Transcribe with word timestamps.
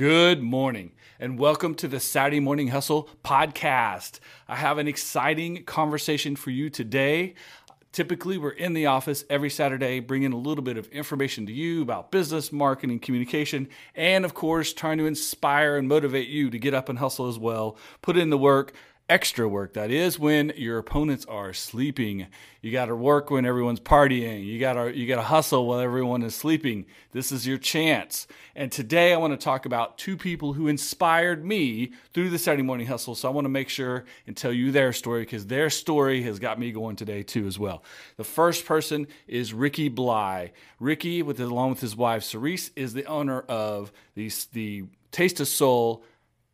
Good 0.00 0.42
morning, 0.42 0.92
and 1.18 1.38
welcome 1.38 1.74
to 1.74 1.86
the 1.86 2.00
Saturday 2.00 2.40
Morning 2.40 2.68
Hustle 2.68 3.10
podcast. 3.22 4.18
I 4.48 4.56
have 4.56 4.78
an 4.78 4.88
exciting 4.88 5.64
conversation 5.64 6.36
for 6.36 6.48
you 6.48 6.70
today. 6.70 7.34
Typically, 7.92 8.38
we're 8.38 8.48
in 8.48 8.72
the 8.72 8.86
office 8.86 9.26
every 9.28 9.50
Saturday 9.50 10.00
bringing 10.00 10.32
a 10.32 10.38
little 10.38 10.64
bit 10.64 10.78
of 10.78 10.86
information 10.86 11.44
to 11.44 11.52
you 11.52 11.82
about 11.82 12.10
business, 12.10 12.50
marketing, 12.50 13.00
communication, 13.00 13.68
and 13.94 14.24
of 14.24 14.32
course, 14.32 14.72
trying 14.72 14.96
to 14.96 15.04
inspire 15.04 15.76
and 15.76 15.86
motivate 15.86 16.28
you 16.28 16.48
to 16.48 16.58
get 16.58 16.72
up 16.72 16.88
and 16.88 16.98
hustle 16.98 17.28
as 17.28 17.38
well. 17.38 17.76
Put 18.00 18.16
in 18.16 18.30
the 18.30 18.38
work, 18.38 18.72
extra 19.10 19.48
work. 19.48 19.74
That 19.74 19.90
is 19.90 20.20
when 20.20 20.52
your 20.56 20.78
opponents 20.78 21.26
are 21.26 21.52
sleeping. 21.52 22.28
You 22.62 22.70
got 22.70 22.86
to 22.86 22.94
work 22.94 23.28
when 23.28 23.44
everyone's 23.44 23.80
partying. 23.80 24.46
You 24.46 24.60
got 24.60 24.74
to 24.74 24.96
you 24.96 25.08
got 25.08 25.16
to 25.16 25.22
hustle 25.22 25.66
while 25.66 25.80
everyone 25.80 26.22
is 26.22 26.34
sleeping. 26.34 26.86
This 27.10 27.32
is 27.32 27.44
your 27.44 27.58
chance. 27.58 28.28
And 28.54 28.70
today 28.70 29.12
i 29.12 29.16
want 29.16 29.32
to 29.32 29.44
talk 29.44 29.66
about 29.66 29.98
two 29.98 30.16
people 30.16 30.52
who 30.52 30.68
inspired 30.68 31.44
me 31.44 31.92
through 32.12 32.30
the 32.30 32.38
saturday 32.38 32.62
morning 32.62 32.86
hustle. 32.86 33.16
So 33.16 33.28
i 33.28 33.32
want 33.32 33.46
to 33.46 33.50
make 33.50 33.68
sure 33.68 34.04
and 34.28 34.36
tell 34.36 34.52
you 34.52 34.70
their 34.70 34.92
story 34.92 35.22
because 35.22 35.46
their 35.46 35.70
story 35.70 36.22
has 36.22 36.38
got 36.38 36.60
me 36.60 36.70
going 36.70 36.94
today 36.94 37.24
too 37.24 37.46
as 37.48 37.58
well. 37.58 37.82
The 38.16 38.24
first 38.24 38.64
person 38.64 39.08
is 39.26 39.52
ricky 39.52 39.88
bly. 39.88 40.52
Ricky 40.78 41.22
with 41.22 41.40
along 41.40 41.70
with 41.70 41.80
his 41.80 41.96
wife 41.96 42.22
cerise 42.22 42.70
is 42.76 42.94
the 42.94 43.06
owner 43.06 43.40
of 43.40 43.90
the, 44.14 44.30
the 44.52 44.84
taste 45.10 45.40
of 45.40 45.48
soul 45.48 46.04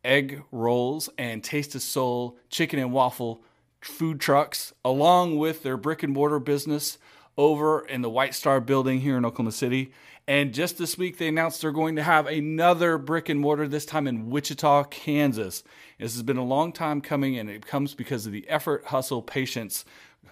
egg 0.07 0.41
rolls 0.51 1.09
and 1.17 1.43
Taste 1.43 1.75
of 1.75 1.83
Soul 1.83 2.37
chicken 2.49 2.79
and 2.79 2.91
waffle 2.91 3.43
food 3.81 4.19
trucks, 4.19 4.73
along 4.83 5.37
with 5.37 5.61
their 5.61 5.77
brick 5.77 6.01
and 6.01 6.13
mortar 6.13 6.39
business 6.39 6.97
over 7.37 7.85
in 7.85 8.01
the 8.01 8.09
White 8.09 8.33
Star 8.33 8.59
building 8.59 9.01
here 9.01 9.17
in 9.17 9.25
Oklahoma 9.25 9.51
City. 9.51 9.91
And 10.27 10.53
just 10.53 10.77
this 10.77 10.97
week, 10.97 11.17
they 11.17 11.27
announced 11.27 11.61
they're 11.61 11.71
going 11.71 11.95
to 11.95 12.03
have 12.03 12.25
another 12.25 12.97
brick 12.97 13.29
and 13.29 13.39
mortar, 13.39 13.67
this 13.67 13.85
time 13.85 14.07
in 14.07 14.29
Wichita, 14.29 14.85
Kansas. 14.85 15.63
This 15.99 16.13
has 16.13 16.23
been 16.23 16.37
a 16.37 16.43
long 16.43 16.73
time 16.73 16.99
coming, 16.99 17.37
and 17.37 17.49
it 17.49 17.65
comes 17.65 17.93
because 17.93 18.25
of 18.25 18.33
the 18.33 18.47
effort, 18.49 18.85
hustle, 18.87 19.21
patience, 19.21 19.85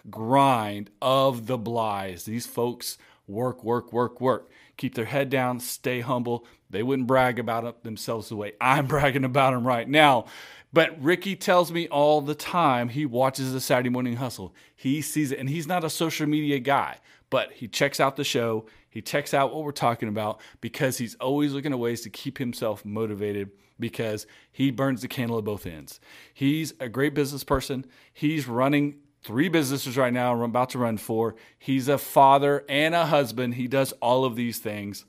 grind 0.10 0.90
of 1.02 1.48
the 1.48 1.58
Blys. 1.58 2.26
These 2.26 2.46
folks 2.46 2.98
work, 3.28 3.64
work, 3.64 3.94
work, 3.94 4.20
work. 4.20 4.50
Keep 4.78 4.96
their 4.96 5.06
head 5.06 5.30
down, 5.30 5.60
stay 5.60 6.02
humble. 6.02 6.46
They 6.70 6.84
wouldn't 6.84 7.08
brag 7.08 7.40
about 7.40 7.84
themselves 7.84 8.30
the 8.30 8.36
way 8.36 8.54
I'm 8.60 8.88
bragging 8.88 9.24
about 9.24 9.54
them 9.54 9.66
right 9.66 9.88
now. 9.88 10.26
But 10.74 11.02
Ricky 11.02 11.38
tells 11.38 11.72
me 11.72 11.88
all 11.88 12.20
the 12.20 12.36
time 12.36 12.90
he 12.90 13.06
watches 13.06 13.54
the 13.54 13.62
Saturday 13.62 13.90
Morning 13.90 14.18
Hustle. 14.18 14.54
He 14.76 15.02
sees 15.02 15.32
it, 15.32 15.40
and 15.40 15.50
he's 15.50 15.68
not 15.68 15.86
a 15.86 15.90
social 15.90 16.28
media 16.28 16.60
guy, 16.60 16.98
but 17.30 17.54
he 17.54 17.68
checks 17.70 18.02
out 18.02 18.18
the 18.18 18.26
show. 18.26 18.66
He 18.90 19.02
checks 19.02 19.34
out 19.34 19.54
what 19.54 19.64
we're 19.64 19.72
talking 19.72 20.10
about 20.10 20.42
because 20.60 20.98
he's 20.98 21.16
always 21.16 21.54
looking 21.54 21.72
at 21.72 21.80
ways 21.80 22.02
to 22.02 22.10
keep 22.10 22.38
himself 22.38 22.84
motivated 22.84 23.52
because 23.80 24.28
he 24.52 24.72
burns 24.72 25.02
the 25.02 25.08
candle 25.08 25.38
at 25.38 25.44
both 25.44 25.66
ends. 25.66 26.00
He's 26.34 26.74
a 26.80 26.90
great 26.90 27.14
business 27.14 27.44
person. 27.44 27.86
He's 28.14 28.48
running 28.48 28.96
three 29.26 29.50
businesses 29.50 29.98
right 29.98 30.14
now. 30.14 30.34
I'm 30.34 30.42
about 30.42 30.70
to 30.72 30.80
run 30.80 30.98
four. 30.98 31.36
He's 31.58 31.88
a 31.88 31.98
father 31.98 32.64
and 32.70 32.94
a 32.94 33.08
husband. 33.08 33.56
He 33.56 33.68
does 33.68 33.92
all 33.94 34.24
of 34.24 34.36
these 34.36 34.60
things. 34.60 35.04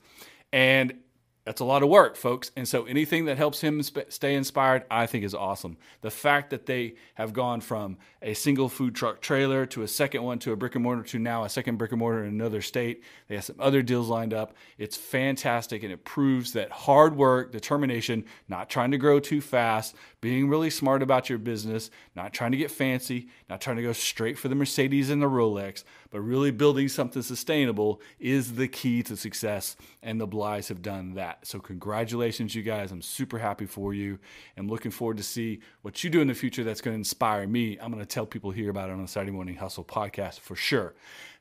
And 0.51 0.93
that's 1.47 1.61
a 1.61 1.65
lot 1.65 1.81
of 1.81 1.87
work, 1.87 2.17
folks. 2.17 2.51
And 2.57 2.67
so 2.67 2.83
anything 2.83 3.23
that 3.25 3.37
helps 3.37 3.61
him 3.61 3.81
sp- 3.81 4.09
stay 4.09 4.35
inspired, 4.35 4.83
I 4.91 5.05
think 5.05 5.23
is 5.23 5.33
awesome. 5.33 5.77
The 6.01 6.11
fact 6.11 6.49
that 6.49 6.65
they 6.65 6.95
have 7.13 7.31
gone 7.31 7.61
from 7.61 7.97
a 8.21 8.33
single 8.33 8.67
food 8.67 8.95
truck 8.95 9.21
trailer 9.21 9.65
to 9.67 9.83
a 9.83 9.87
second 9.87 10.23
one 10.23 10.39
to 10.39 10.51
a 10.51 10.57
brick 10.57 10.75
and 10.75 10.83
mortar 10.83 11.03
to 11.03 11.19
now 11.19 11.45
a 11.45 11.49
second 11.49 11.77
brick 11.77 11.93
and 11.93 11.99
mortar 11.99 12.25
in 12.25 12.33
another 12.33 12.61
state. 12.61 13.01
They 13.29 13.35
have 13.35 13.45
some 13.45 13.55
other 13.59 13.81
deals 13.81 14.09
lined 14.09 14.33
up. 14.33 14.55
It's 14.77 14.97
fantastic 14.97 15.83
and 15.83 15.93
it 15.93 16.03
proves 16.03 16.51
that 16.51 16.69
hard 16.69 17.15
work, 17.15 17.53
determination, 17.53 18.25
not 18.49 18.69
trying 18.69 18.91
to 18.91 18.97
grow 18.97 19.21
too 19.21 19.39
fast, 19.39 19.95
being 20.27 20.49
really 20.49 20.69
smart 20.69 21.01
about 21.01 21.29
your 21.29 21.37
business, 21.37 21.89
not 22.13 22.33
trying 22.33 22.51
to 22.51 22.57
get 22.57 22.69
fancy, 22.69 23.29
not 23.49 23.61
trying 23.61 23.77
to 23.77 23.81
go 23.81 23.93
straight 23.93 24.37
for 24.37 24.49
the 24.49 24.55
Mercedes 24.55 25.09
and 25.09 25.21
the 25.21 25.25
Rolex, 25.25 25.85
but 26.09 26.19
really 26.19 26.51
building 26.51 26.89
something 26.89 27.21
sustainable 27.21 28.01
is 28.19 28.55
the 28.55 28.67
key 28.67 29.01
to 29.03 29.15
success. 29.15 29.77
And 30.03 30.19
the 30.19 30.27
Blys 30.27 30.67
have 30.67 30.81
done 30.81 31.13
that. 31.13 31.47
So, 31.47 31.59
congratulations, 31.59 32.53
you 32.55 32.61
guys. 32.61 32.91
I'm 32.91 33.01
super 33.01 33.37
happy 33.37 33.65
for 33.65 33.93
you 33.93 34.19
and 34.57 34.69
looking 34.69 34.91
forward 34.91 35.15
to 35.15 35.23
see 35.23 35.61
what 35.81 36.03
you 36.03 36.09
do 36.09 36.19
in 36.19 36.27
the 36.27 36.33
future 36.33 36.65
that's 36.65 36.81
going 36.81 36.93
to 36.93 36.99
inspire 36.99 37.47
me. 37.47 37.77
I'm 37.79 37.89
going 37.89 38.03
to 38.03 38.05
tell 38.05 38.25
people 38.25 38.51
here 38.51 38.69
about 38.69 38.89
it 38.89 38.93
on 38.93 39.01
the 39.01 39.07
Saturday 39.07 39.31
Morning 39.31 39.55
Hustle 39.55 39.85
podcast 39.85 40.41
for 40.41 40.57
sure. 40.57 40.93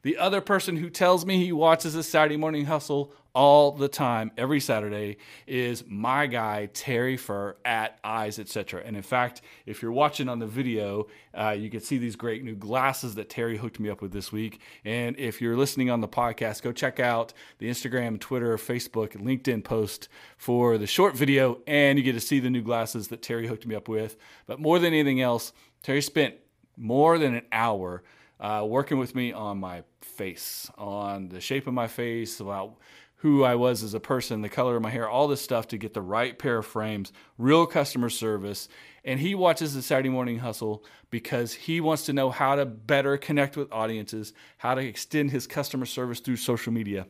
The 0.07 0.19
other 0.19 0.41
person 0.41 0.77
who 0.77 0.89
tells 0.89 1.27
me 1.27 1.45
he 1.45 1.51
watches 1.51 1.95
the 1.95 2.05
Saturday 2.05 2.37
Morning 2.37 2.67
Hustle 2.67 3.13
all 3.35 3.73
the 3.73 3.89
time, 3.89 4.31
every 4.39 4.61
Saturday, 4.61 5.17
is 5.49 5.83
my 5.85 6.29
guy 6.29 6.67
Terry 6.67 7.17
Fur 7.17 7.57
at 7.65 7.99
Eyes 8.05 8.39
Etc. 8.39 8.81
And 8.87 8.97
in 8.97 9.03
fact, 9.03 9.43
if 9.67 9.83
you're 9.83 9.91
watching 9.91 10.29
on 10.29 10.39
the 10.39 10.47
video, 10.47 11.09
uh, 11.35 11.57
you 11.59 11.71
can 11.71 11.81
see 11.81 11.99
these 11.99 12.15
great 12.15 12.45
new 12.45 12.55
glasses 12.55 13.17
that 13.17 13.29
Terry 13.29 13.57
hooked 13.57 13.81
me 13.81 13.91
up 13.91 14.01
with 14.01 14.13
this 14.13 14.31
week. 14.31 14.61
And 14.85 15.19
if 15.19 15.43
you're 15.43 15.57
listening 15.57 15.91
on 15.91 16.01
the 16.01 16.07
podcast, 16.07 16.63
go 16.63 16.71
check 16.71 17.01
out 17.01 17.33
the 17.59 17.69
Instagram, 17.69 18.21
Twitter, 18.21 18.57
Facebook, 18.59 19.15
LinkedIn 19.21 19.65
post 19.65 20.09
for 20.37 20.79
the 20.79 20.87
short 20.87 21.17
video, 21.17 21.59
and 21.67 21.99
you 21.99 22.05
get 22.05 22.13
to 22.13 22.21
see 22.21 22.39
the 22.39 22.49
new 22.49 22.63
glasses 22.63 23.09
that 23.09 23.23
Terry 23.23 23.49
hooked 23.49 23.67
me 23.67 23.75
up 23.75 23.89
with. 23.89 24.17
But 24.47 24.61
more 24.61 24.79
than 24.79 24.95
anything 24.95 25.21
else, 25.21 25.53
Terry 25.83 26.01
spent 26.01 26.37
more 26.77 27.19
than 27.19 27.35
an 27.35 27.47
hour 27.51 28.05
uh, 28.41 28.65
working 28.67 28.99
with 28.99 29.15
me 29.15 29.33
on 29.33 29.59
my 29.59 29.83
face, 30.01 30.71
on 30.77 31.29
the 31.29 31.41
shape 31.41 31.67
of 31.67 31.75
my 31.75 31.89
face, 31.89 32.41
about 32.41 32.77
who 33.21 33.45
I 33.45 33.55
was 33.55 33.83
as 33.83 33.95
a 33.95 34.01
person, 34.01 34.43
the 34.43 34.49
color 34.49 34.77
of 34.77 34.83
my 34.83 34.91
hair, 34.91 35.09
all 35.09 35.27
this 35.27 35.41
stuff 35.41 35.69
to 35.69 35.79
get 35.79 35.95
the 35.95 36.03
right 36.03 36.39
pair 36.39 36.59
of 36.59 36.67
frames, 36.67 37.13
real 37.39 37.67
customer 37.67 38.11
service. 38.11 38.69
And 39.05 39.21
he 39.21 39.35
watches 39.35 39.75
the 39.75 39.83
Saturday 39.83 40.11
Morning 40.11 40.41
Hustle 40.41 40.85
because 41.11 41.55
he 41.55 41.81
wants 41.81 42.05
to 42.07 42.13
know 42.13 42.31
how 42.31 42.57
to 42.57 42.67
better 42.67 43.17
connect 43.17 43.57
with 43.57 43.73
audiences, 43.73 44.33
how 44.59 44.75
to 44.75 44.83
extend 44.83 45.31
his 45.31 45.47
customer 45.47 45.87
service 45.87 46.21
through 46.21 46.37
social 46.37 46.73
media. 46.73 47.07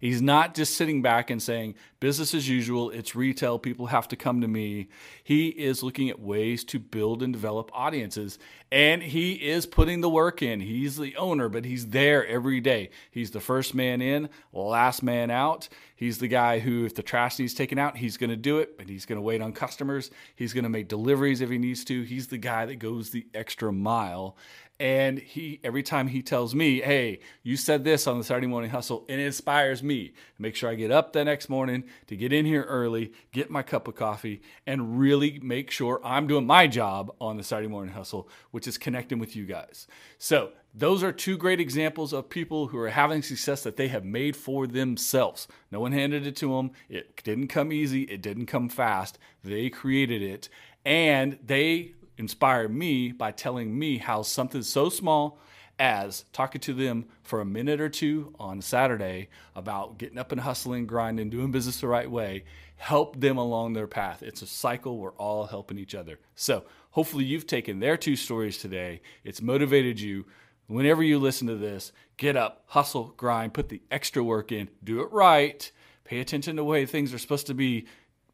He's 0.00 0.22
not 0.22 0.54
just 0.54 0.76
sitting 0.76 1.02
back 1.02 1.28
and 1.28 1.42
saying, 1.42 1.74
business 2.00 2.32
as 2.34 2.48
usual, 2.48 2.88
it's 2.88 3.14
retail, 3.14 3.58
people 3.58 3.86
have 3.86 4.08
to 4.08 4.16
come 4.16 4.40
to 4.40 4.48
me. 4.48 4.88
He 5.22 5.48
is 5.48 5.82
looking 5.82 6.08
at 6.08 6.18
ways 6.18 6.64
to 6.64 6.78
build 6.78 7.22
and 7.22 7.34
develop 7.34 7.70
audiences, 7.74 8.38
and 8.72 9.02
he 9.02 9.34
is 9.34 9.66
putting 9.66 10.00
the 10.00 10.08
work 10.08 10.40
in. 10.40 10.60
He's 10.60 10.96
the 10.96 11.14
owner, 11.16 11.50
but 11.50 11.66
he's 11.66 11.88
there 11.88 12.26
every 12.26 12.60
day. 12.60 12.88
He's 13.10 13.30
the 13.30 13.40
first 13.40 13.74
man 13.74 14.00
in, 14.00 14.30
last 14.54 15.02
man 15.02 15.30
out. 15.30 15.68
He's 15.94 16.16
the 16.16 16.28
guy 16.28 16.60
who, 16.60 16.86
if 16.86 16.94
the 16.94 17.02
trash 17.02 17.38
needs 17.38 17.52
taken 17.52 17.78
out, 17.78 17.98
he's 17.98 18.16
going 18.16 18.30
to 18.30 18.36
do 18.36 18.58
it, 18.58 18.78
but 18.78 18.88
he's 18.88 19.04
going 19.04 19.18
to 19.18 19.22
wait 19.22 19.42
on 19.42 19.52
customers. 19.52 20.10
He's 20.34 20.54
going 20.54 20.64
to 20.64 20.70
make 20.70 20.88
deliveries 20.88 21.42
if 21.42 21.50
he 21.50 21.58
needs 21.58 21.84
to. 21.84 22.02
He's 22.04 22.28
the 22.28 22.38
guy 22.38 22.64
that 22.64 22.76
goes 22.76 23.10
the 23.10 23.26
extra 23.34 23.70
mile. 23.70 24.38
And 24.78 25.18
he 25.18 25.60
every 25.62 25.82
time 25.82 26.08
he 26.08 26.22
tells 26.22 26.54
me, 26.54 26.80
"Hey, 26.80 27.20
you 27.42 27.58
said 27.58 27.84
this 27.84 28.06
on 28.06 28.16
the 28.16 28.24
Saturday 28.24 28.46
morning 28.46 28.70
hustle," 28.70 29.04
it 29.10 29.18
inspires 29.18 29.82
me 29.82 29.89
to 29.98 30.12
make 30.38 30.56
sure 30.56 30.70
I 30.70 30.74
get 30.74 30.90
up 30.90 31.12
the 31.12 31.24
next 31.24 31.48
morning 31.48 31.84
to 32.06 32.16
get 32.16 32.32
in 32.32 32.46
here 32.46 32.62
early, 32.64 33.12
get 33.32 33.50
my 33.50 33.62
cup 33.62 33.88
of 33.88 33.94
coffee, 33.94 34.42
and 34.66 34.98
really 34.98 35.38
make 35.42 35.70
sure 35.70 36.00
I'm 36.04 36.26
doing 36.26 36.46
my 36.46 36.66
job 36.66 37.14
on 37.20 37.36
the 37.36 37.42
Saturday 37.42 37.68
morning 37.68 37.94
hustle, 37.94 38.28
which 38.50 38.66
is 38.66 38.78
connecting 38.78 39.18
with 39.18 39.34
you 39.36 39.46
guys. 39.46 39.86
So 40.18 40.52
those 40.72 41.02
are 41.02 41.12
two 41.12 41.36
great 41.36 41.60
examples 41.60 42.12
of 42.12 42.30
people 42.30 42.68
who 42.68 42.78
are 42.78 42.90
having 42.90 43.22
success 43.22 43.62
that 43.64 43.76
they 43.76 43.88
have 43.88 44.04
made 44.04 44.36
for 44.36 44.66
themselves. 44.66 45.48
No 45.70 45.80
one 45.80 45.92
handed 45.92 46.26
it 46.26 46.36
to 46.36 46.56
them. 46.56 46.70
It 46.88 47.22
didn't 47.24 47.48
come 47.48 47.72
easy. 47.72 48.02
It 48.02 48.22
didn't 48.22 48.46
come 48.46 48.68
fast. 48.68 49.18
They 49.42 49.68
created 49.68 50.22
it, 50.22 50.48
and 50.84 51.38
they 51.44 51.94
inspired 52.16 52.72
me 52.72 53.12
by 53.12 53.32
telling 53.32 53.78
me 53.78 53.98
how 53.98 54.22
something 54.22 54.62
so 54.62 54.88
small 54.90 55.40
as 55.80 56.26
talking 56.32 56.60
to 56.60 56.74
them 56.74 57.06
for 57.22 57.40
a 57.40 57.44
minute 57.44 57.80
or 57.80 57.88
two 57.88 58.34
on 58.38 58.60
Saturday 58.60 59.28
about 59.56 59.96
getting 59.96 60.18
up 60.18 60.30
and 60.30 60.42
hustling, 60.42 60.86
grinding, 60.86 61.30
doing 61.30 61.50
business 61.50 61.80
the 61.80 61.88
right 61.88 62.10
way, 62.10 62.44
help 62.76 63.18
them 63.18 63.38
along 63.38 63.72
their 63.72 63.86
path. 63.86 64.22
It's 64.22 64.42
a 64.42 64.46
cycle. 64.46 64.98
We're 64.98 65.12
all 65.12 65.46
helping 65.46 65.78
each 65.78 65.94
other. 65.94 66.20
So 66.34 66.64
hopefully 66.90 67.24
you've 67.24 67.46
taken 67.46 67.80
their 67.80 67.96
two 67.96 68.14
stories 68.14 68.58
today. 68.58 69.00
It's 69.24 69.40
motivated 69.40 69.98
you. 69.98 70.26
Whenever 70.66 71.02
you 71.02 71.18
listen 71.18 71.48
to 71.48 71.56
this, 71.56 71.92
get 72.18 72.36
up, 72.36 72.62
hustle, 72.66 73.14
grind, 73.16 73.54
put 73.54 73.70
the 73.70 73.82
extra 73.90 74.22
work 74.22 74.52
in, 74.52 74.68
do 74.84 75.00
it 75.00 75.10
right, 75.10 75.72
pay 76.04 76.20
attention 76.20 76.56
to 76.56 76.60
the 76.60 76.64
way 76.64 76.86
things 76.86 77.12
are 77.12 77.18
supposed 77.18 77.48
to 77.48 77.54
be, 77.54 77.86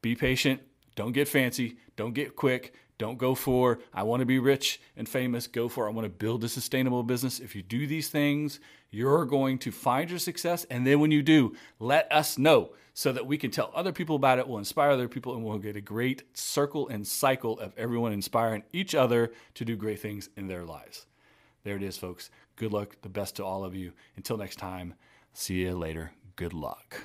be 0.03 0.15
patient, 0.15 0.61
don't 0.97 1.13
get 1.13 1.29
fancy, 1.29 1.79
don't 1.97 2.13
get 2.13 2.37
quick, 2.37 2.75
don't 2.99 3.19
go 3.19 3.35
for, 3.35 3.79
I 3.93 4.03
want 4.05 4.21
to 4.21 4.27
be 4.27 4.39
rich 4.39 4.81
and 4.97 5.09
famous. 5.09 5.47
Go 5.47 5.69
for, 5.69 5.87
I 5.87 5.93
want 5.93 6.07
to 6.07 6.11
build 6.11 6.45
a 6.45 6.49
sustainable 6.49 7.03
business. 7.03 7.41
If 7.41 7.55
you 7.55 7.63
do 7.63 7.87
these 7.87 8.09
things, 8.09 8.59
you're 8.91 9.27
going 9.27 9.59
to 9.59 9.71
find 9.71 10.09
your 10.09 10.19
success. 10.19 10.65
And 10.71 10.87
then 10.87 11.01
when 11.01 11.11
you 11.11 11.23
do, 11.23 11.55
let 11.79 12.11
us 12.11 12.39
know 12.39 12.71
so 12.95 13.13
that 13.13 13.27
we 13.27 13.37
can 13.37 13.51
tell 13.51 13.71
other 13.75 13.93
people 13.93 14.17
about 14.17 14.39
it. 14.39 14.49
We'll 14.49 14.59
inspire 14.59 14.91
other 14.91 15.09
people 15.09 15.35
and 15.35 15.45
we'll 15.45 15.59
get 15.59 15.77
a 15.77 15.83
great 15.83 16.23
circle 16.35 16.89
and 16.89 17.07
cycle 17.07 17.61
of 17.61 17.75
everyone 17.77 18.13
inspiring 18.13 18.63
each 18.73 18.95
other 18.95 19.33
to 19.55 19.65
do 19.67 19.77
great 19.77 20.01
things 20.01 20.31
in 20.37 20.47
their 20.47 20.65
lives. 20.65 21.05
There 21.65 21.77
it 21.77 21.83
is, 21.83 21.99
folks. 21.99 22.31
Good 22.57 22.73
luck. 22.73 22.97
The 23.03 23.11
best 23.11 23.37
to 23.37 23.45
all 23.45 23.65
of 23.65 23.75
you. 23.75 23.93
Until 24.17 24.39
next 24.39 24.57
time, 24.57 24.95
see 25.35 25.57
you 25.57 25.77
later. 25.77 26.13
Good 26.37 26.55
luck. 26.55 27.05